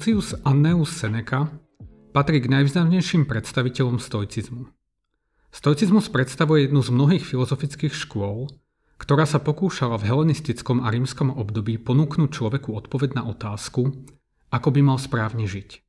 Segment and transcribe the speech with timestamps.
[0.00, 1.44] Lucius Anneus Seneca
[2.16, 4.64] patrí k najvýznamnejším predstaviteľom stoicizmu.
[5.52, 8.48] Stoicizmus predstavuje jednu z mnohých filozofických škôl,
[8.96, 13.92] ktorá sa pokúšala v helenistickom a rímskom období ponúknuť človeku odpoveď na otázku,
[14.48, 15.84] ako by mal správne žiť.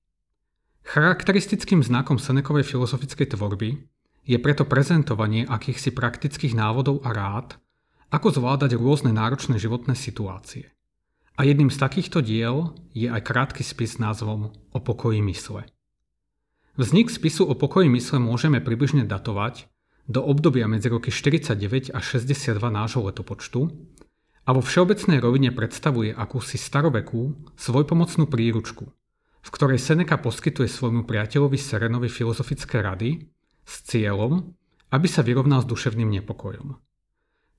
[0.91, 3.79] Charakteristickým znakom Senekovej filozofickej tvorby
[4.27, 7.55] je preto prezentovanie akýchsi praktických návodov a rád,
[8.11, 10.67] ako zvládať rôzne náročné životné situácie–
[11.35, 15.67] a jedným z takýchto diel je aj krátky spis s názvom O pokoji mysle.
[16.79, 19.67] Vznik spisu o pokoji mysle môžeme približne datovať
[20.07, 23.71] do obdobia medzi roky 49 a 62 nášho letopočtu
[24.47, 28.89] a vo všeobecnej rovine predstavuje akúsi starovekú svojpomocnú príručku,
[29.41, 33.29] v ktorej Seneca poskytuje svojmu priateľovi Serenovi filozofické rady
[33.63, 34.51] s cieľom,
[34.91, 36.90] aby sa vyrovnal s duševným nepokojom.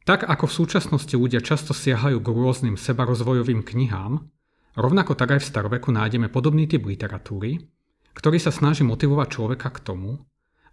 [0.03, 4.27] Tak ako v súčasnosti ľudia často siahajú k rôznym sebarozvojovým knihám,
[4.75, 7.63] rovnako tak aj v staroveku nájdeme podobný typ literatúry,
[8.13, 10.19] ktorý sa snaží motivovať človeka k tomu,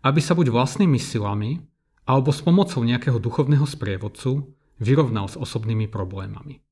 [0.02, 1.62] aby sa buď vlastnými silami
[2.10, 4.50] alebo s pomocou nejakého duchovného sprievodcu
[4.82, 6.64] vyrovnal s osobnými problémami.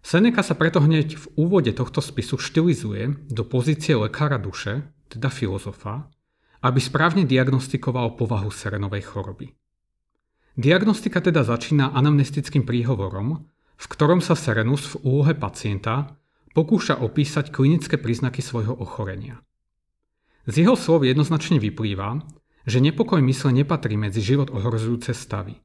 [0.00, 6.08] Seneca sa preto hneď v úvode tohto spisu štilizuje do pozície lekára duše, teda filozofa,
[6.64, 9.52] aby správne diagnostikoval povahu serenovej choroby.
[10.60, 13.48] Diagnostika teda začína anamnestickým príhovorom,
[13.80, 16.20] v ktorom sa Serenus v úlohe pacienta
[16.52, 19.40] pokúša opísať klinické príznaky svojho ochorenia.
[20.44, 22.20] Z jeho slov jednoznačne vyplýva,
[22.68, 25.56] že nepokoj mysle nepatrí medzi život ohrozujúce stavy.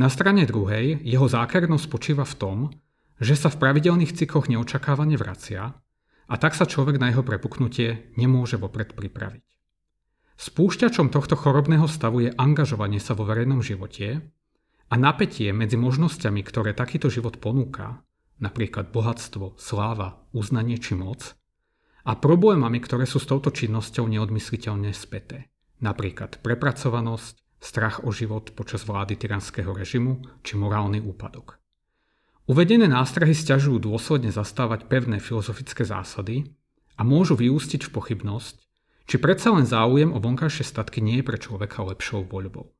[0.00, 2.58] Na strane druhej jeho zákernosť spočíva v tom,
[3.20, 5.76] že sa v pravidelných cykloch neočakávane vracia
[6.24, 9.55] a tak sa človek na jeho prepuknutie nemôže vopred pripraviť.
[10.36, 14.20] Spúšťačom tohto chorobného stavu je angažovanie sa vo verejnom živote
[14.86, 18.04] a napätie medzi možnosťami, ktoré takýto život ponúka,
[18.38, 21.32] napríklad bohatstvo, sláva, uznanie či moc,
[22.06, 25.50] a problémami, ktoré sú s touto činnosťou neodmysliteľne späté,
[25.82, 31.58] napríklad prepracovanosť, strach o život počas vlády tyranského režimu či morálny úpadok.
[32.46, 36.46] Uvedené nástrahy stiažujú dôsledne zastávať pevné filozofické zásady
[36.94, 38.65] a môžu vyústiť v pochybnosť,
[39.06, 42.74] či predsa len záujem o vonkajšie statky nie je pre človeka lepšou voľbou.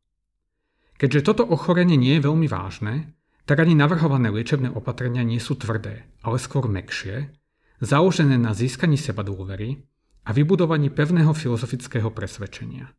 [0.99, 3.15] Keďže toto ochorenie nie je veľmi vážne,
[3.47, 7.31] tak ani navrhované liečebné opatrenia nie sú tvrdé, ale skôr mekšie,
[7.79, 9.87] založené na získaní seba dôvery
[10.27, 12.91] a vybudovaní pevného filozofického presvedčenia.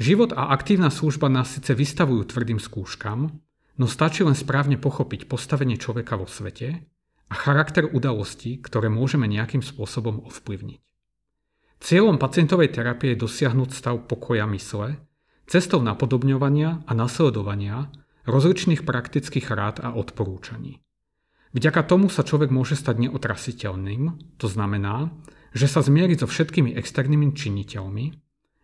[0.00, 3.36] Život a aktívna služba nás síce vystavujú tvrdým skúškam,
[3.76, 6.80] no stačí len správne pochopiť postavenie človeka vo svete
[7.28, 10.80] a charakter udalostí, ktoré môžeme nejakým spôsobom ovplyvniť.
[11.80, 15.00] Cieľom pacientovej terapie je dosiahnuť stav pokoja mysle,
[15.48, 17.88] cestou napodobňovania a nasledovania
[18.28, 20.78] rozličných praktických rád a odporúčaní.
[21.50, 25.10] Vďaka tomu sa človek môže stať neotrasiteľným, to znamená,
[25.50, 28.04] že sa zmieri so všetkými externými činiteľmi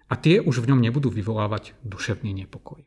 [0.06, 2.86] a tie už v ňom nebudú vyvolávať duševný nepokoj.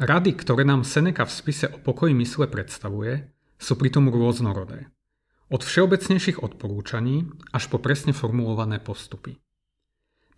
[0.00, 3.28] Rady, ktoré nám Seneca v spise o pokoji mysle predstavuje,
[3.60, 4.88] sú pritom rôznorodé.
[5.52, 9.36] Od všeobecnejších odporúčaní až po presne formulované postupy.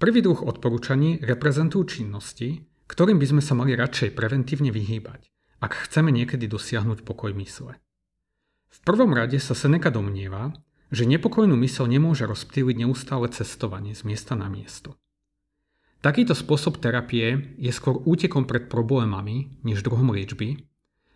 [0.03, 5.31] Prvý druh odporúčaní reprezentujú činnosti, ktorým by sme sa mali radšej preventívne vyhýbať,
[5.63, 7.79] ak chceme niekedy dosiahnuť pokoj mysle.
[8.75, 10.51] V prvom rade sa Seneca domnieva,
[10.91, 14.99] že nepokojnú mysel nemôže rozptýliť neustále cestovanie z miesta na miesto.
[16.03, 20.67] Takýto spôsob terapie je skôr útekom pred problémami než druhom liečby,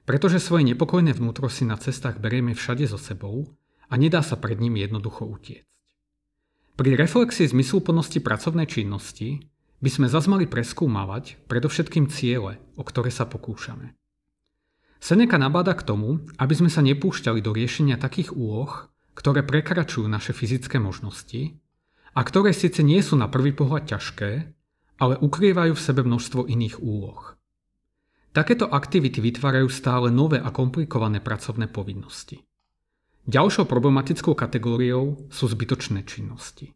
[0.06, 4.60] pretože svoje nepokojné vnútro si na cestách berieme všade so sebou a nedá sa pred
[4.60, 5.68] ním jednoducho utiecť.
[6.78, 9.42] Pri reflexii zmysluplnosti pracovnej činnosti
[9.82, 13.98] by sme zas mali preskúmavať predovšetkým ciele, o ktoré sa pokúšame.
[14.98, 20.34] Seneca nabáda k tomu, aby sme sa nepúšťali do riešenia takých úloh, ktoré prekračujú naše
[20.34, 21.58] fyzické možnosti
[22.14, 24.30] a ktoré síce nie sú na prvý pohľad ťažké,
[24.98, 27.38] ale ukrývajú v sebe množstvo iných úloh.
[28.34, 32.47] Takéto aktivity vytvárajú stále nové a komplikované pracovné povinnosti.
[33.28, 36.72] Ďalšou problematickou kategóriou sú zbytočné činnosti.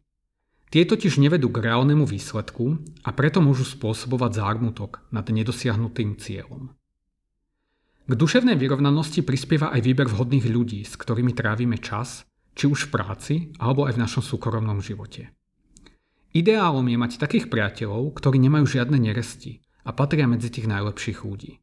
[0.69, 6.69] Tie totiž nevedú k reálnemu výsledku a preto môžu spôsobovať zármutok nad nedosiahnutým cieľom.
[8.05, 12.21] K duševnej vyrovnanosti prispieva aj výber vhodných ľudí, s ktorými trávime čas,
[12.53, 15.33] či už v práci, alebo aj v našom súkromnom živote.
[16.37, 21.62] Ideálom je mať takých priateľov, ktorí nemajú žiadne neresti a patria medzi tých najlepších ľudí.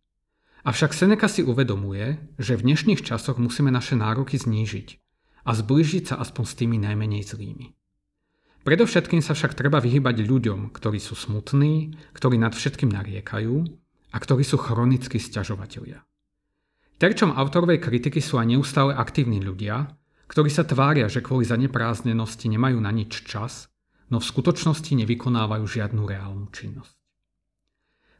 [0.60, 4.88] Avšak Seneca si uvedomuje, že v dnešných časoch musíme naše nároky znížiť
[5.48, 7.72] a zblížiť sa aspoň s tými najmenej zlými.
[8.60, 13.56] Predovšetkým sa však treba vyhybať ľuďom, ktorí sú smutní, ktorí nad všetkým nariekajú
[14.12, 16.04] a ktorí sú chronickí sťažovatelia.
[17.00, 19.96] Terčom autorovej kritiky sú aj neustále aktívni ľudia,
[20.28, 23.72] ktorí sa tvária, že kvôli zanepráznenosti nemajú na nič čas,
[24.12, 26.99] no v skutočnosti nevykonávajú žiadnu reálnu činnosť.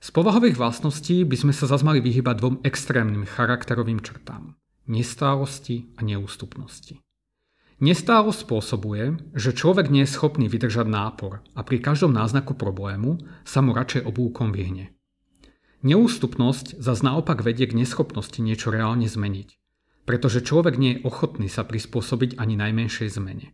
[0.01, 4.57] Z povahových vlastností by sme sa zase mali vyhybať dvom extrémnym charakterovým črtám–
[4.89, 7.05] nestálosti a neústupnosti.
[7.85, 13.61] Nestálo spôsobuje, že človek nie je schopný vydržať nápor a pri každom náznaku problému sa
[13.61, 14.97] mu radšej obúkom vyhne.
[15.85, 19.61] Neústupnosť zase naopak vedie k neschopnosti niečo reálne zmeniť,
[20.09, 23.53] pretože človek nie je ochotný sa prispôsobiť ani najmenšej zmene.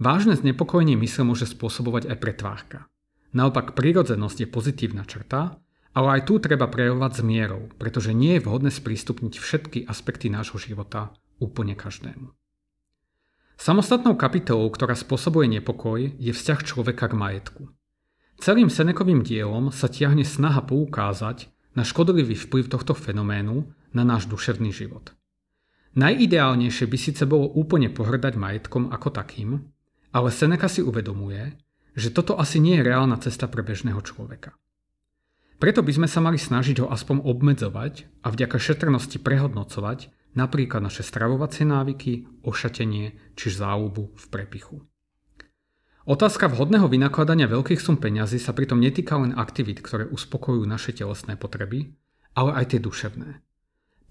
[0.00, 2.78] Vážne znepokojenie mysle môže spôsobovať aj pretvárka–
[3.34, 5.58] Naopak prírodzenosť je pozitívna črta,
[5.94, 10.58] ale aj tu treba prejavovať s mierou, pretože nie je vhodné sprístupniť všetky aspekty nášho
[10.62, 12.30] života úplne každému.
[13.54, 17.62] Samostatnou kapitolou, ktorá spôsobuje nepokoj, je vzťah človeka k majetku.
[18.42, 24.74] Celým Senekovým dielom sa tiahne snaha poukázať na škodlivý vplyv tohto fenoménu na náš duševný
[24.74, 25.14] život.
[25.94, 29.62] Najideálnejšie by síce bolo úplne pohrdať majetkom ako takým,
[30.10, 31.54] ale Seneca si uvedomuje,
[31.94, 34.54] že toto asi nie je reálna cesta pre bežného človeka.
[35.62, 41.06] Preto by sme sa mali snažiť ho aspoň obmedzovať a vďaka šetrnosti prehodnocovať napríklad naše
[41.06, 44.82] stravovacie návyky, ošatenie či záľubu v prepichu.
[46.04, 51.40] Otázka vhodného vynakladania veľkých sum peňazí sa pritom netýka len aktivít, ktoré uspokojujú naše telesné
[51.40, 51.96] potreby,
[52.36, 53.40] ale aj tie duševné.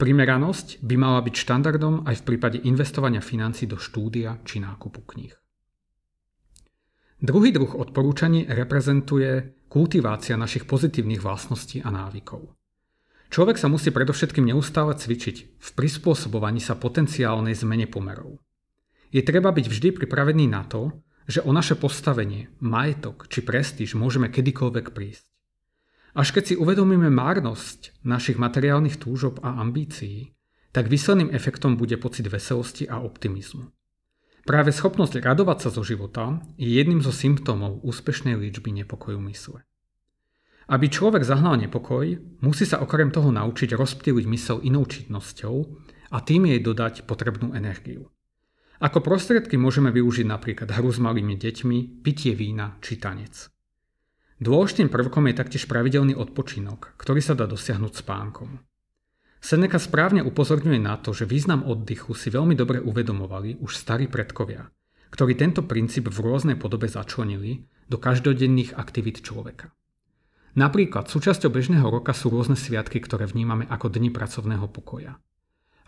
[0.02, 5.38] Primeranosť by mala byť štandardom aj v prípade investovania financí do štúdia či nákupu kníh.
[7.24, 12.52] Druhý druh odporúčaní reprezentuje kultivácia našich pozitívnych vlastností a návykov.
[13.32, 18.44] Človek sa musí predovšetkým neustále cvičiť v prispôsobovaní sa potenciálnej zmene pomerov.
[19.08, 24.28] Je treba byť vždy pripravený na to, že o naše postavenie, majetok či prestíž môžeme
[24.28, 25.24] kedykoľvek prísť.
[26.20, 30.36] Až keď si uvedomíme márnosť našich materiálnych túžob a ambícií,
[30.76, 33.72] tak výsledným efektom bude pocit veselosti a optimizmu.
[34.44, 39.64] Práve schopnosť radovať sa zo života je jedným zo symptómov úspešnej liečby nepokoju mysle.
[40.68, 45.56] Aby človek zahnal nepokoj, musí sa okrem toho naučiť rozptýliť mysel inou činnosťou
[46.12, 48.12] a tým jej dodať potrebnú energiu.
[48.84, 53.48] Ako prostriedky môžeme využiť napríklad hru s malými deťmi, pitie vína či tanec.
[54.44, 58.60] Dôležitým prvkom je taktiež pravidelný odpočinok, ktorý sa dá dosiahnuť spánkom.
[59.44, 64.72] Seneca správne upozorňuje na to, že význam oddychu si veľmi dobre uvedomovali už starí predkovia,
[65.12, 69.76] ktorí tento princíp v rôznej podobe začlenili do každodenných aktivít človeka.
[70.56, 75.20] Napríklad súčasťou bežného roka sú rôzne sviatky, ktoré vnímame ako dni pracovného pokoja.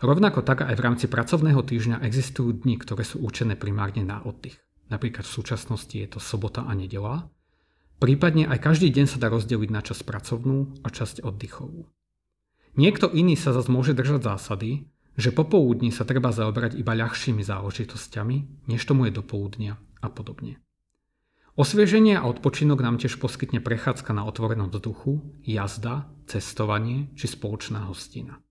[0.04, 4.60] Rovnako tak aj v rámci pracovného týždňa existujú dni, ktoré sú určené primárne na oddych.
[4.92, 7.32] Napríklad v súčasnosti je to sobota a nedela.
[8.04, 11.88] Prípadne aj každý deň sa dá rozdeliť na časť pracovnú a časť oddychovú.
[12.76, 14.84] Niekto iný sa zase môže držať zásady,
[15.16, 20.60] že popoludní sa treba zaoberať iba ľahšími záležitosťami, než tomu je do poludnia a podobne.
[21.56, 28.44] Osvieženie a odpočinok nám tiež poskytne prechádzka na otvorenom vzduchu, jazda, cestovanie či spoločná hostina.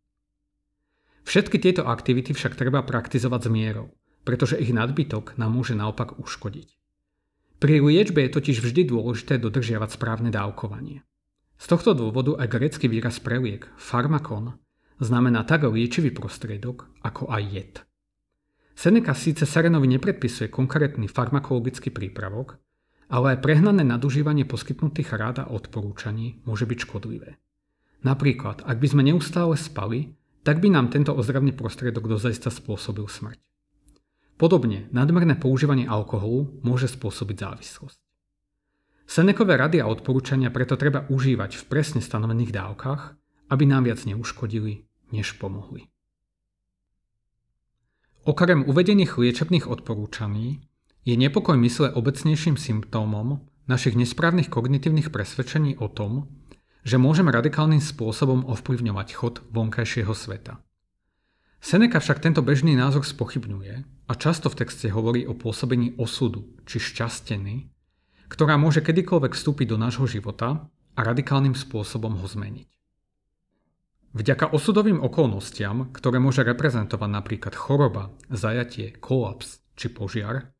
[1.21, 3.93] Všetky tieto aktivity však treba praktizovať s mierou,
[4.25, 6.73] pretože ich nadbytok nám môže naopak uškodiť.
[7.61, 11.05] Pri liečbe je totiž vždy dôležité dodržiavať správne dávkovanie.
[11.55, 13.39] Z tohto dôvodu aj grecký výraz pre
[13.79, 14.59] farmakon
[14.99, 17.73] znamená tak liečivý prostriedok ako aj jed.
[18.75, 22.59] Seneca síce Serenovi nepredpisuje konkrétny farmakologický prípravok,
[23.07, 27.39] ale aj prehnané nadužívanie poskytnutých rád a odporúčaní môže byť škodlivé.
[28.03, 30.13] Napríklad, ak by sme neustále spali,
[30.45, 33.39] tak by nám tento ozdravný prostriedok dozajsta spôsobil smrť.
[34.35, 38.04] Podobne, nadmerné používanie alkoholu môže spôsobiť závislosť.
[39.05, 43.01] Senekové rady a odporúčania preto treba užívať v presne stanovených dávkach,
[43.53, 45.85] aby nám viac neuškodili, než pomohli.
[48.25, 50.65] Okrem uvedených liečebných odporúčaní
[51.05, 56.25] je nepokoj mysle obecnejším symptómom našich nesprávnych kognitívnych presvedčení o tom,
[56.81, 60.57] že môžeme radikálnym spôsobom ovplyvňovať chod vonkajšieho sveta.
[61.61, 63.73] Seneca však tento bežný názor spochybňuje
[64.09, 67.73] a často v texte hovorí o pôsobení osudu či šťasteny
[68.27, 72.69] ktorá môže kedykoľvek vstúpiť do nášho života a radikálnym spôsobom ho zmeniť.
[74.15, 80.55] Vďaka osudovým okolnostiam, ktoré môže reprezentovať napríklad choroba, zajatie, kolaps či požiar,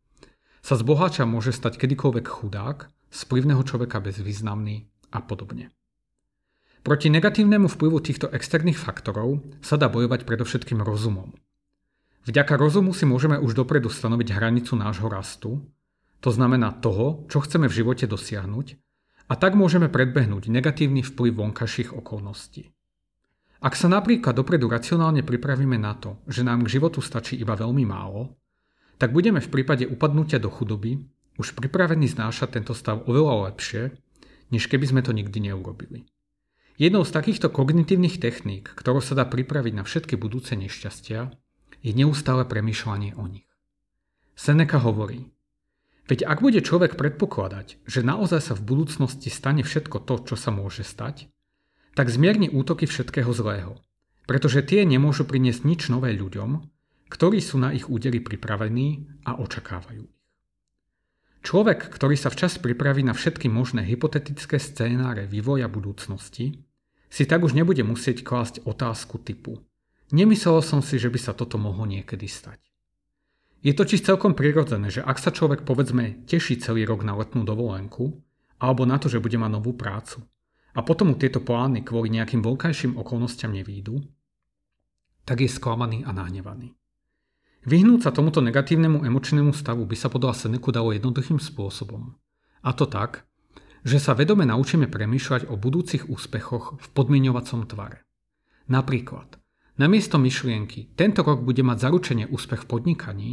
[0.60, 5.72] sa z boháča môže stať kedykoľvek chudák, z vplyvného človeka bezvýznamný a podobne.
[6.84, 11.32] Proti negatívnemu vplyvu týchto externých faktorov sa dá bojovať predovšetkým rozumom.
[12.28, 15.64] Vďaka rozumu si môžeme už dopredu stanoviť hranicu nášho rastu
[16.20, 18.68] to znamená toho, čo chceme v živote dosiahnuť,
[19.26, 22.70] a tak môžeme predbehnúť negatívny vplyv vonkajších okolností.
[23.66, 27.82] Ak sa napríklad dopredu racionálne pripravíme na to, že nám k životu stačí iba veľmi
[27.82, 28.38] málo,
[29.02, 31.02] tak budeme v prípade upadnutia do chudoby
[31.36, 33.92] už pripravení znášať tento stav oveľa lepšie,
[34.54, 36.08] než keby sme to nikdy neurobili.
[36.76, 41.32] Jednou z takýchto kognitívnych techník, ktorou sa dá pripraviť na všetky budúce nešťastia,
[41.84, 43.48] je neustále premýšľanie o nich.
[44.36, 45.32] Seneca hovorí,
[46.10, 50.50] veď ak bude človek predpokladať, že naozaj sa v budúcnosti stane všetko to, čo sa
[50.50, 51.30] môže stať,
[51.94, 53.80] tak zmierni útoky všetkého zlého,
[54.30, 56.66] pretože tie nemôžu priniesť nič nové ľuďom,
[57.10, 60.14] ktorí sú na ich údery pripravení a očakávajú ich.
[61.46, 66.66] Človek, ktorý sa včas pripraví na všetky možné hypotetické scénáre vývoja budúcnosti,
[67.06, 69.62] si tak už nebude musieť klásť otázku typu
[70.14, 72.62] Nemyslel som si, že by sa toto mohlo niekedy stať.
[73.66, 78.14] Je totiž celkom prirodzené, že ak sa človek povedzme teší celý rok na letnú dovolenku,
[78.62, 80.22] alebo na to, že bude mať novú prácu,
[80.76, 84.06] a potom mu tieto plány kvôli nejakým voľkajším okolnostiam nevídu,
[85.26, 86.78] tak je sklamaný a nahnevaný.
[87.66, 92.14] Vyhnúť sa tomuto negatívnemu emočnému stavu by sa podľa Seneku dalo jednoduchým spôsobom.
[92.62, 93.26] A to tak,
[93.82, 98.06] že sa vedome naučíme premýšľať o budúcich úspechoch v podmienovacom tvare.
[98.70, 99.42] Napríklad,
[99.82, 103.32] namiesto myšlienky tento rok bude mať zaručenie úspech v podnikaní,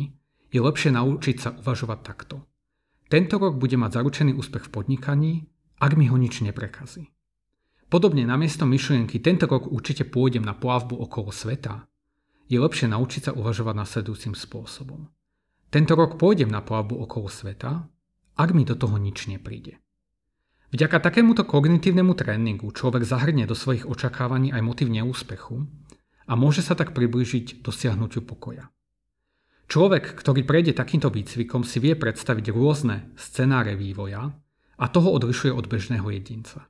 [0.53, 2.45] je lepšie naučiť sa uvažovať takto.
[3.09, 5.33] Tento rok bude mať zaručený úspech v podnikaní,
[5.81, 7.09] ak mi ho nič neprekazí.
[7.89, 11.89] Podobne namiesto myšlienky tento rok určite pôjdem na plavbu okolo sveta,
[12.49, 15.09] je lepšie naučiť sa uvažovať nasledujúcim spôsobom.
[15.73, 17.89] Tento rok pôjdem na plavbu okolo sveta,
[18.37, 19.81] ak mi do toho nič nepríde.
[20.73, 25.69] Vďaka takémuto kognitívnemu tréningu človek zahrnie do svojich očakávaní aj motiv neúspechu
[26.25, 28.73] a môže sa tak priblížiť dosiahnutiu pokoja.
[29.71, 34.33] Človek, ktorý prejde takýmto výcvikom, si vie predstaviť rôzne scenáre vývoja
[34.77, 36.69] a toho odlišuje od bežného jedinca.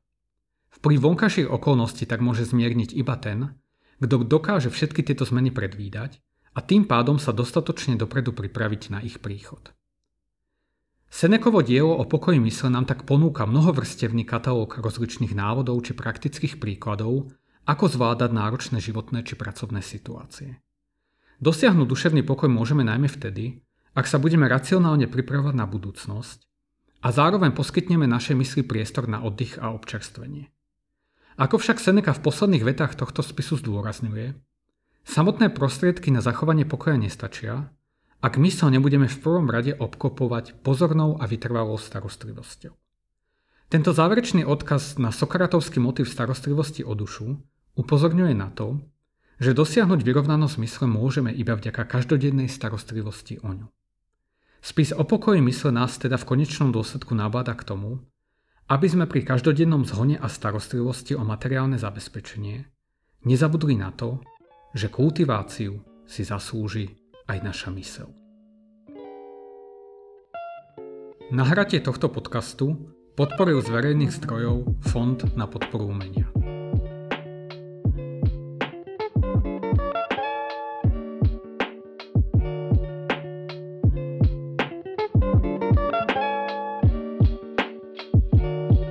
[0.82, 3.54] Vplyv vonkajších okolností tak môže zmierniť iba ten,
[4.02, 6.18] kto dokáže všetky tieto zmeny predvídať
[6.52, 9.72] a tým pádom sa dostatočne dopredu pripraviť na ich príchod.
[11.12, 17.28] Senekovo dielo o pokoji mysle nám tak ponúka mnohovrstevný katalóg rozličných návodov či praktických príkladov,
[17.68, 20.56] ako zvládať náročné životné či pracovné situácie.
[21.42, 23.66] Dosiahnuť duševný pokoj môžeme najmä vtedy,
[23.98, 26.46] ak sa budeme racionálne pripravovať na budúcnosť
[27.02, 30.54] a zároveň poskytneme našej mysli priestor na oddych a občerstvenie.
[31.42, 34.38] Ako však Seneca v posledných vetách tohto spisu zdôrazňuje,
[35.02, 37.74] samotné prostriedky na zachovanie pokoja nestačia,
[38.22, 42.70] ak mysel nebudeme v prvom rade obkopovať pozornou a vytrvalou starostlivosťou.
[43.66, 47.34] Tento záverečný odkaz na sokratovský motiv starostlivosti o dušu
[47.74, 48.78] upozorňuje na to,
[49.42, 53.66] že dosiahnuť vyrovnanosť mysle môžeme iba vďaka každodennej starostlivosti o ňu.
[54.62, 57.98] Spis o pokoji mysle nás teda v konečnom dôsledku nabáda k tomu,
[58.70, 62.70] aby sme pri každodennom zhone a starostlivosti o materiálne zabezpečenie
[63.26, 64.22] nezabudli na to,
[64.78, 66.94] že kultiváciu si zaslúži
[67.26, 68.08] aj naša mysel.
[71.34, 76.31] Nahratie tohto podcastu podporil z verejných zdrojov Fond na podporu umenia.